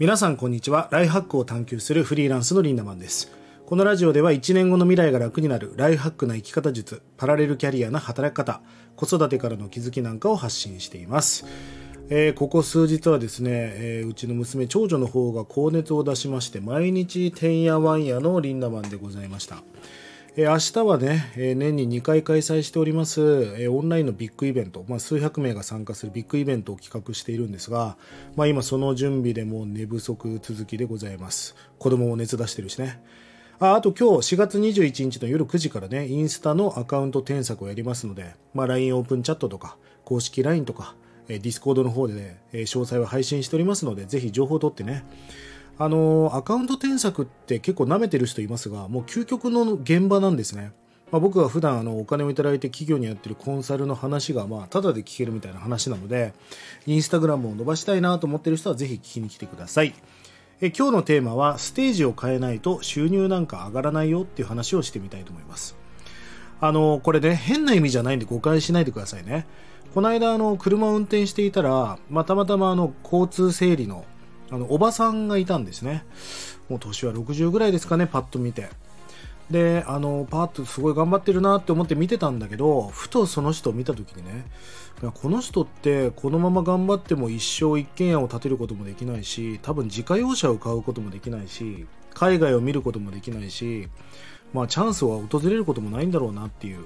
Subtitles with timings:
[0.00, 0.88] 皆さんこんにちは。
[0.90, 3.30] ライフハックを探求するフリーランスのリンダマンです。
[3.66, 8.62] このラジオでは1年後の未来が楽になるライフハックな生き方術パラレルキャリアな働き方
[8.96, 11.44] 子育てからの気づきなんかを発信しています。
[12.08, 19.62] えー、ここ数日はですね、えー、うちの娘長女の方が高熱を出しまして毎日てんやわんやのリンダマンでございました。
[20.36, 23.20] 明日はね、年に2回開催しております、
[23.68, 27.96] オンラインのビッグイベント、まあ、数百名が参加するビッグイベントを企画しているんですが、
[28.36, 31.56] まあ、今その準備でも寝不足続きでございます。
[31.80, 33.02] 子供も熱出してるしね。
[33.58, 40.94] ああと今日4月21日の夜9時からね、インスタのアカウント添削をやりますので、まあ、LINE オープンチャットとか、公式 LINE とか、
[41.26, 45.04] Discord の方でね、詳細を配信しておりますので、ぜひ情報を取ってね、
[45.80, 50.72] あのアカウント添削って結構舐めてる人いますが、もう究極の現場なんですね。
[51.10, 56.34] まあ、僕は普段あのお金をいただいて企業にやってるコンサルの話がまあただで聞けるみたいな話なので、
[56.86, 59.94] インスタグラムを伸ばしたいなと思ってる人はぜひ聞きに来てください。
[60.60, 65.76] え今日のテーマはステージを変えないと収入なんか上がらないよっていう話をしてみたいと思います。
[66.60, 69.46] あの、これね、変な意味じゃないんで誤解しないでくださいね。
[69.94, 74.04] この間、あの、車を運転していたら、まあ、たまたまあの、交通整理の
[74.50, 76.04] あの、おばさんがいたんですね。
[76.68, 78.68] もう年は60ぐらいですかね、パッと見て。
[79.50, 84.46] で、あの、パーッとすごい頑張ってるなって思って見てたんだけど、ふとその人を見た時にね、
[85.14, 93.88] この人ってこのまま頑張っても一生一軒家を建てることもできないし、多分自家用車を買うこともできないし、海外を見ることもできないし、
[94.52, 96.84] まあチャンスは訪れることもないんだろうなっていう。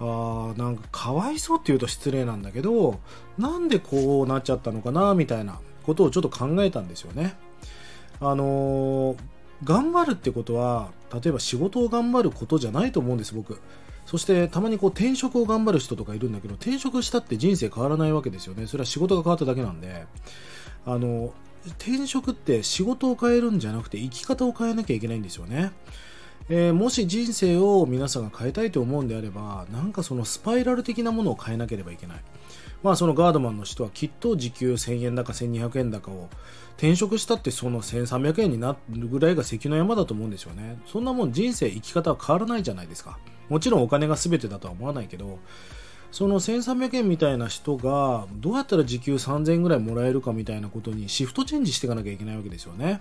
[0.00, 3.00] あーなんかかわいそうって言うと失礼なんだけど、
[3.38, 5.60] なんでこうなっちゃったのかなみたいな。
[5.82, 7.36] ことをちょっと考えたんですよね。
[8.20, 9.16] あのー、
[9.64, 13.58] 頑張るってことは、例えば仕事を頑張ることじゃないと思うんです、僕。
[14.06, 18.66] そしてたまにこう転職を頑張る人とかいるんだけど、転職したって人生変わらないわけですよね。
[18.66, 20.04] それは仕事が変わっただけなんで。
[20.86, 21.32] あの、
[21.78, 25.72] 転職って仕事を変えるんじゃなくて生き方を変えなきゃいけないんですよね。
[26.48, 32.18] えー、もし人生を皆さんが変えたいと思うんであれば、なんかそのスパイラル的なものを変えなければいけない。
[32.82, 36.28] まあそのガードマンの人はきっと時給1000円だか1200円だかを
[36.76, 40.78] 転職したってその1300円になるぐらいが関の山だと思うんですよね。
[40.86, 43.18] そんなもん人生生き方は変わらないじゃないですか。
[43.50, 45.38] もちろんお金が全てだとは思わないけど、
[46.10, 53.00] その1300円みたいな人がどうやったら時給3000円ぐらいもらえるかみたいなことにシフトチェンジしていかなきゃいけないわけですよね。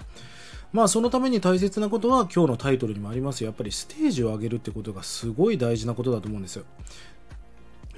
[0.72, 6.64] まあそのために大切なことは今日のタイトルにもありますやっぱりステージを上げるってことがすごい大事なことだと思うんです。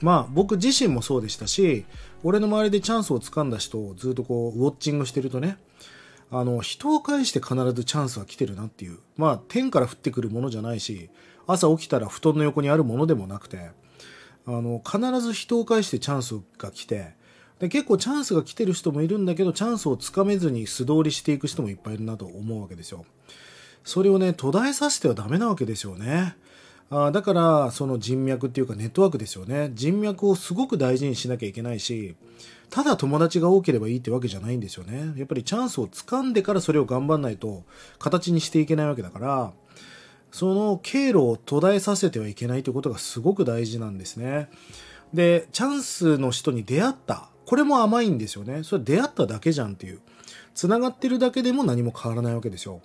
[0.01, 1.85] まあ僕自身もそうでしたし、
[2.23, 5.57] 俺の周りでチャンスをつかんだ人をずっとこうウォッチングしてるとね、
[6.31, 8.99] あの人を介して必ずチャンスは来てるなっていう。
[9.17, 11.09] まあ天から降ってくるものじゃないし、
[11.47, 13.71] 朝起きたら布団の横にあるものでもなくて、
[14.47, 17.13] あの必ず人を介してチャンスが来て、
[17.59, 23.05] で結構チャンスが来てる人もいるんだけど、チャンスをつかめずに素通りしていく人もいっぱいいるなと思うわけですよ。
[23.83, 26.35] それをね、途絶えさせてはダメなわけですよね。
[26.93, 29.71] あだからその人脈っていうかネットワークですよね。
[29.73, 32.17] 人脈をすごく大事にしなきゃいけないし
[32.69, 35.13] ただ友達が多ければいいってわけじゃないんですよね。
[35.15, 37.63] やっぱりチャンスを掴んでからそれを頑張んないと
[37.97, 39.53] 形にしていけないわけだから
[40.31, 44.49] その経路を途絶えさせてはいけないということがすごく大事なんですね。
[45.13, 47.29] でチャンスの人に出会った。
[47.45, 48.63] これも甘いんですよね。
[48.63, 49.99] それ出会っただけじゃんっていう。
[50.53, 52.81] 繋がってるだけでも何も変わらないわけですよ。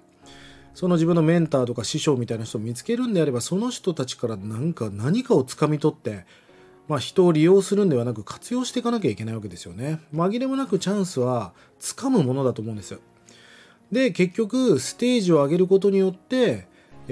[0.76, 6.26] その自分のメンターとか師匠みたいな人を見つけるんであれば、その人たちから何か、何かを掴み取って、
[6.86, 10.00] まあ人を利用するんではなく活用していかなきゃいけないわけですよね。
[10.12, 12.98] 紛れもなくチャンスは掴むものだと思うんですよ。
[13.90, 16.68] で、結局、ステージを上げることによって、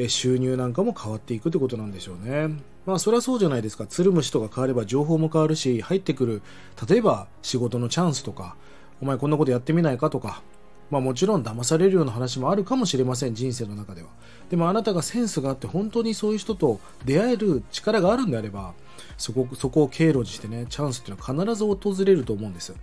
[0.09, 2.51] 収入なんかも変わっていくってことなんでしょうね。
[2.85, 3.87] まあそりゃそうじゃないですか。
[3.87, 6.43] つるむ人が変われば情報も変わるし、入ってくる、
[6.87, 8.57] 例えば仕事のチャンスとか、
[9.01, 10.43] お前こんなことやってみないかとか、
[10.91, 14.09] まあもちろん騙されるような話もあるかもしれません、人生の中では。
[14.51, 18.75] でもあなたがセンスがあって本当にそういう人と出会える力があるんであれば、
[19.17, 22.75] そこ、そこを経路にしてね、チャンスっていうのは必ず訪れると思うんです。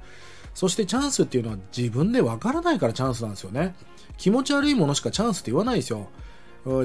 [0.53, 3.75] そしてチャンスっていうのは自分でわからないからチャンスなんですよね。
[4.17, 6.09] 気持ち悪いものしかチャンスって言わないですよ。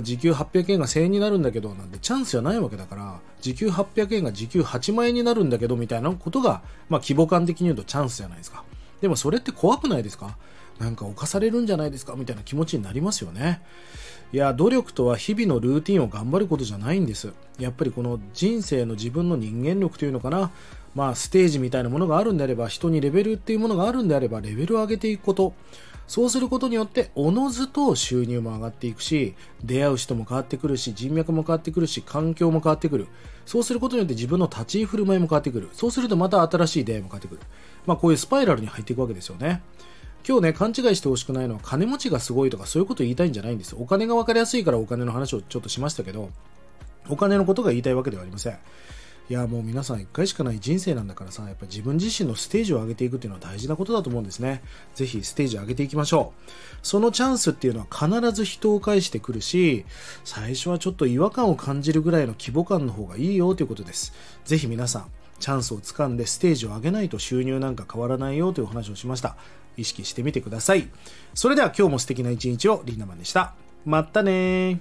[0.03, 8.65] 時給800円が1000円になるんだけど、なんてチャンスじゃないわけだから、時給800円が時給8万円になるんだけど、みたいなことが、まあ規模感的に言うとチャンスじゃないですか。
[9.01, 10.39] でもそれって怖くないですか？
[10.79, 13.63] なんか犯されるんじゃないですかみたいな気持ちになりますよね。
[14.33, 17.33] いや、努力とは日々のルーティンを頑張ることじゃないんです。
[17.59, 20.51] やっぱりこの人生の自分の人間力というのかな。
[20.95, 25.53] まあ、ステージみたいなものがあるんであれば、人にレベルっていうものがあるんであれば、レベルを上げていくこと。
[26.09, 33.09] そうすることによって、おのずと収入も上がっていくし、出会う人も変わってくるし、人脈も変わってくるし、環境も変わってくる。
[33.45, 35.69] そうすることによって自分の立ち居振る舞いも変わってくる。
[35.73, 37.41] そうするとまた新しい出会いも変わってくる。
[37.87, 39.63] まあ、こういうスパイラルに入っていくわけですよね。
[40.29, 46.31] 今日ね、勘違いしてほしくないのは金持ちがすごいとかそういうこと言いたいんじゃないんですお金が分かりやすいからお金の話をちょっとしましたけど、
[47.09, 48.59] お金のことが言いたいわけではありません。
[49.29, 54.63] いやもう皆さん一回しかない人生なんだからさ、やっぱ自分自身のステージを上げていくっていうのは大事なことだと思うんですね。
[54.95, 56.51] ぜひステージ上げていきましょう。
[56.83, 59.85] そのチャンスっていうのは必ず人を返してくるし、
[60.25, 64.13] 最初はちょっと違和感を感じるぐらいの規模感の方がいいよということです。
[64.45, 65.07] ぜひ皆さん、
[65.39, 69.37] チャンスをつかんでステージを上げないと収入なんか変わらないよというお話をしました。
[69.77, 70.89] 意識してみてください。
[71.35, 73.55] それでは今日も素敵な一日をリンダマンでした。
[73.85, 74.81] またね